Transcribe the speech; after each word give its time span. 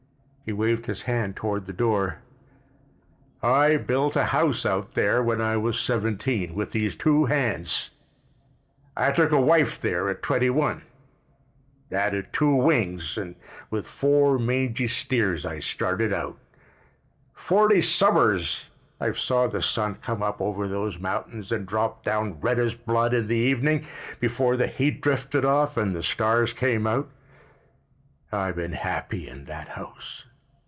He 0.43 0.53
waved 0.53 0.85
his 0.87 1.03
hand 1.03 1.37
toward 1.37 1.65
the 1.65 1.71
door. 1.71 2.17
"I 3.41 3.77
built 3.77 4.17
a 4.17 4.25
house 4.33 4.65
out 4.65 4.95
there 4.95 5.23
when 5.23 5.39
I 5.39 5.55
was 5.55 5.79
seventeen, 5.79 6.55
with 6.55 6.71
these 6.71 6.93
two 6.93 7.25
hands. 7.27 7.91
I 8.97 9.13
took 9.13 9.31
a 9.31 9.39
wife 9.39 9.79
there 9.79 10.09
at 10.09 10.21
twenty 10.21 10.49
one, 10.49 10.81
added 11.89 12.33
two 12.33 12.53
wings, 12.53 13.17
and 13.17 13.35
with 13.69 13.87
four 13.87 14.37
mangy 14.37 14.89
steers 14.89 15.45
I 15.45 15.59
started 15.59 16.11
out. 16.11 16.37
Forty 17.33 17.81
summers 17.81 18.65
I've 18.99 19.19
saw 19.19 19.47
the 19.47 19.61
sun 19.61 19.99
come 20.01 20.21
up 20.21 20.41
over 20.41 20.67
those 20.67 20.99
mountains 20.99 21.53
and 21.53 21.65
drop 21.65 22.03
down 22.03 22.41
red 22.41 22.59
as 22.59 22.73
blood 22.75 23.13
in 23.13 23.27
the 23.27 23.37
evening, 23.37 23.85
before 24.19 24.57
the 24.57 24.67
heat 24.67 24.99
drifted 25.01 25.45
off 25.45 25.77
and 25.77 25.95
the 25.95 26.03
stars 26.03 26.51
came 26.51 26.85
out. 26.87 27.07
I 28.33 28.51
been 28.51 28.73
happy 28.73 29.29
in 29.29 29.45
that 29.45 29.69
house. 29.69 30.25